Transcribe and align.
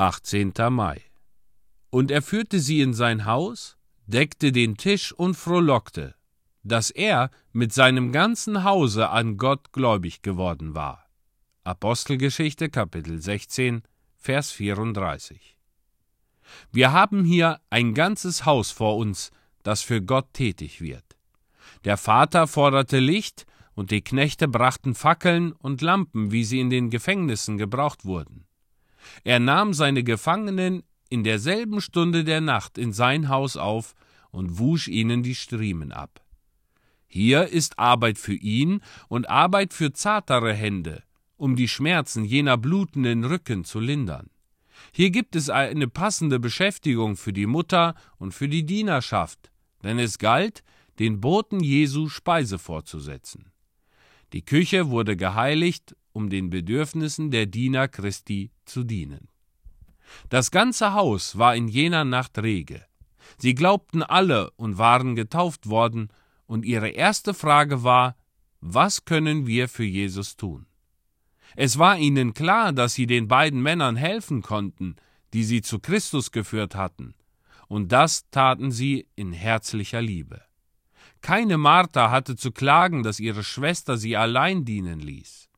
18. 0.00 0.54
Mai. 0.70 1.02
Und 1.90 2.10
er 2.10 2.22
führte 2.22 2.58
sie 2.58 2.80
in 2.80 2.94
sein 2.94 3.26
Haus, 3.26 3.76
deckte 4.06 4.50
den 4.50 4.78
Tisch 4.78 5.12
und 5.12 5.34
frohlockte, 5.34 6.14
dass 6.62 6.88
er 6.88 7.30
mit 7.52 7.74
seinem 7.74 8.10
ganzen 8.10 8.64
Hause 8.64 9.10
an 9.10 9.36
Gott 9.36 9.72
gläubig 9.72 10.22
geworden 10.22 10.74
war. 10.74 11.04
Apostelgeschichte 11.64 12.70
Kapitel 12.70 13.20
16, 13.20 13.82
Vers 14.16 14.52
34. 14.52 15.58
Wir 16.72 16.92
haben 16.92 17.22
hier 17.22 17.60
ein 17.68 17.92
ganzes 17.92 18.46
Haus 18.46 18.70
vor 18.70 18.96
uns, 18.96 19.30
das 19.64 19.82
für 19.82 20.00
Gott 20.00 20.32
tätig 20.32 20.80
wird. 20.80 21.04
Der 21.84 21.98
Vater 21.98 22.46
forderte 22.46 23.00
Licht, 23.00 23.44
und 23.74 23.90
die 23.90 24.00
Knechte 24.00 24.48
brachten 24.48 24.94
Fackeln 24.94 25.52
und 25.52 25.82
Lampen, 25.82 26.32
wie 26.32 26.44
sie 26.44 26.60
in 26.60 26.70
den 26.70 26.88
Gefängnissen 26.88 27.58
gebraucht 27.58 28.06
wurden. 28.06 28.46
Er 29.24 29.40
nahm 29.40 29.74
seine 29.74 30.02
Gefangenen 30.02 30.82
in 31.08 31.24
derselben 31.24 31.80
Stunde 31.80 32.24
der 32.24 32.40
Nacht 32.40 32.78
in 32.78 32.92
sein 32.92 33.28
Haus 33.28 33.56
auf 33.56 33.94
und 34.30 34.58
wusch 34.58 34.88
ihnen 34.88 35.22
die 35.22 35.34
Striemen 35.34 35.92
ab. 35.92 36.24
Hier 37.06 37.48
ist 37.48 37.78
Arbeit 37.78 38.18
für 38.18 38.34
ihn 38.34 38.80
und 39.08 39.28
Arbeit 39.28 39.74
für 39.74 39.92
zartere 39.92 40.54
Hände, 40.54 41.02
um 41.36 41.56
die 41.56 41.66
Schmerzen 41.66 42.24
jener 42.24 42.56
blutenden 42.56 43.24
Rücken 43.24 43.64
zu 43.64 43.80
lindern. 43.80 44.30
Hier 44.92 45.10
gibt 45.10 45.34
es 45.34 45.50
eine 45.50 45.88
passende 45.88 46.38
Beschäftigung 46.38 47.16
für 47.16 47.32
die 47.32 47.46
Mutter 47.46 47.94
und 48.18 48.32
für 48.32 48.48
die 48.48 48.64
Dienerschaft, 48.64 49.50
denn 49.82 49.98
es 49.98 50.18
galt, 50.18 50.62
den 51.00 51.20
Boten 51.20 51.60
Jesu 51.60 52.08
Speise 52.08 52.58
vorzusetzen. 52.58 53.50
Die 54.32 54.44
Küche 54.44 54.90
wurde 54.90 55.16
geheiligt, 55.16 55.96
um 56.12 56.30
den 56.30 56.50
Bedürfnissen 56.50 57.30
der 57.30 57.46
Diener 57.46 57.88
Christi 57.88 58.50
zu 58.64 58.84
dienen. 58.84 59.28
Das 60.28 60.50
ganze 60.50 60.92
Haus 60.92 61.38
war 61.38 61.54
in 61.54 61.68
jener 61.68 62.04
Nacht 62.04 62.38
rege. 62.38 62.84
Sie 63.38 63.54
glaubten 63.54 64.02
alle 64.02 64.50
und 64.52 64.78
waren 64.78 65.14
getauft 65.14 65.68
worden, 65.68 66.08
und 66.46 66.64
ihre 66.64 66.88
erste 66.88 67.32
Frage 67.32 67.84
war, 67.84 68.16
was 68.60 69.04
können 69.04 69.46
wir 69.46 69.68
für 69.68 69.84
Jesus 69.84 70.36
tun? 70.36 70.66
Es 71.56 71.78
war 71.78 71.96
ihnen 71.96 72.34
klar, 72.34 72.72
dass 72.72 72.94
sie 72.94 73.06
den 73.06 73.28
beiden 73.28 73.62
Männern 73.62 73.96
helfen 73.96 74.42
konnten, 74.42 74.96
die 75.32 75.44
sie 75.44 75.62
zu 75.62 75.78
Christus 75.78 76.32
geführt 76.32 76.74
hatten, 76.74 77.14
und 77.68 77.92
das 77.92 78.28
taten 78.30 78.72
sie 78.72 79.06
in 79.14 79.32
herzlicher 79.32 80.02
Liebe. 80.02 80.42
Keine 81.20 81.58
Martha 81.58 82.10
hatte 82.10 82.34
zu 82.34 82.50
klagen, 82.50 83.02
dass 83.02 83.20
ihre 83.20 83.44
Schwester 83.44 83.96
sie 83.96 84.16
allein 84.16 84.64
dienen 84.64 85.00
ließ. 85.00 85.49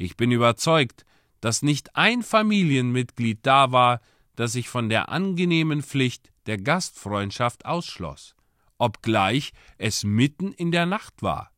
Ich 0.00 0.16
bin 0.16 0.32
überzeugt, 0.32 1.04
dass 1.42 1.60
nicht 1.60 1.94
ein 1.94 2.22
Familienmitglied 2.22 3.40
da 3.42 3.70
war, 3.70 4.00
das 4.34 4.52
sich 4.52 4.70
von 4.70 4.88
der 4.88 5.10
angenehmen 5.10 5.82
Pflicht 5.82 6.32
der 6.46 6.56
Gastfreundschaft 6.56 7.66
ausschloss, 7.66 8.34
obgleich 8.78 9.52
es 9.76 10.02
mitten 10.02 10.52
in 10.52 10.70
der 10.70 10.86
Nacht 10.86 11.20
war. 11.20 11.52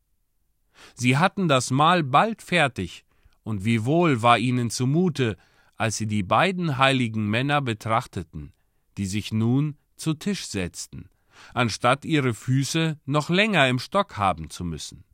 Sie 0.93 1.17
hatten 1.17 1.47
das 1.47 1.71
Mahl 1.71 2.03
bald 2.03 2.41
fertig, 2.41 3.05
und 3.43 3.63
wie 3.63 3.85
wohl 3.85 4.21
war 4.21 4.37
ihnen 4.37 4.69
zumute, 4.69 5.37
als 5.77 5.95
sie 5.95 6.07
die 6.07 6.23
beiden 6.23 6.77
heiligen 6.77 7.29
Männer 7.29 7.61
betrachteten, 7.61 8.51
die 8.97 9.05
sich 9.05 9.31
nun 9.31 9.77
zu 9.95 10.15
Tisch 10.15 10.47
setzten, 10.47 11.09
anstatt 11.53 12.03
ihre 12.03 12.33
Füße 12.33 12.99
noch 13.05 13.29
länger 13.29 13.69
im 13.69 13.79
Stock 13.79 14.17
haben 14.17 14.49
zu 14.49 14.65
müssen. 14.65 15.05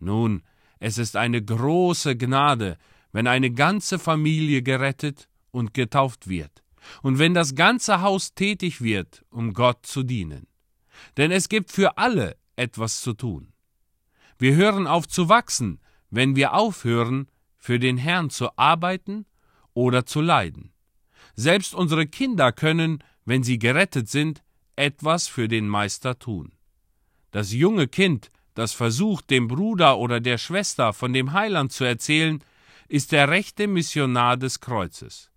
Nun, 0.00 0.42
es 0.78 0.98
ist 0.98 1.16
eine 1.16 1.42
große 1.42 2.16
Gnade, 2.16 2.78
wenn 3.12 3.26
eine 3.26 3.50
ganze 3.50 3.98
Familie 3.98 4.62
gerettet 4.62 5.28
und 5.50 5.74
getauft 5.74 6.28
wird, 6.28 6.62
und 7.02 7.18
wenn 7.18 7.34
das 7.34 7.54
ganze 7.54 8.02
Haus 8.02 8.34
tätig 8.34 8.80
wird, 8.80 9.24
um 9.30 9.54
Gott 9.54 9.86
zu 9.86 10.02
dienen. 10.02 10.46
Denn 11.16 11.30
es 11.30 11.48
gibt 11.48 11.72
für 11.72 11.98
alle 11.98 12.36
etwas 12.56 13.00
zu 13.00 13.12
tun. 13.12 13.52
Wir 14.38 14.54
hören 14.54 14.86
auf 14.86 15.08
zu 15.08 15.28
wachsen, 15.28 15.80
wenn 16.10 16.36
wir 16.36 16.52
aufhören, 16.54 17.28
für 17.56 17.78
den 17.78 17.96
Herrn 17.96 18.30
zu 18.30 18.56
arbeiten 18.56 19.26
oder 19.74 20.06
zu 20.06 20.20
leiden. 20.20 20.72
Selbst 21.34 21.74
unsere 21.74 22.06
Kinder 22.06 22.52
können, 22.52 23.02
wenn 23.24 23.42
sie 23.42 23.58
gerettet 23.58 24.08
sind, 24.08 24.42
etwas 24.76 25.26
für 25.26 25.48
den 25.48 25.68
Meister 25.68 26.18
tun. 26.18 26.52
Das 27.30 27.52
junge 27.52 27.88
Kind, 27.88 28.30
das 28.56 28.72
versucht, 28.72 29.30
dem 29.30 29.48
Bruder 29.48 29.98
oder 29.98 30.18
der 30.18 30.38
Schwester 30.38 30.92
von 30.92 31.12
dem 31.12 31.32
Heiland 31.32 31.72
zu 31.72 31.84
erzählen, 31.84 32.42
ist 32.88 33.12
der 33.12 33.28
rechte 33.28 33.66
Missionar 33.68 34.36
des 34.38 34.60
Kreuzes. 34.60 35.30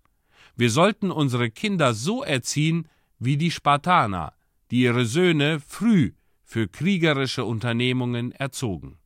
Wir 0.56 0.70
sollten 0.70 1.10
unsere 1.10 1.50
Kinder 1.50 1.92
so 1.94 2.22
erziehen 2.22 2.88
wie 3.18 3.36
die 3.36 3.50
Spartaner, 3.50 4.32
die 4.70 4.80
ihre 4.80 5.04
Söhne 5.04 5.60
früh 5.60 6.12
für 6.42 6.66
kriegerische 6.66 7.44
Unternehmungen 7.44 8.32
erzogen. 8.32 8.99